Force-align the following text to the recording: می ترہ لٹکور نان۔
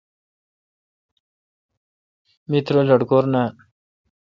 می 2.49 2.59
ترہ 2.65 2.81
لٹکور 2.89 3.23
نان۔ 3.31 3.49